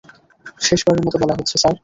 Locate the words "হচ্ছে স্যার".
1.37-1.75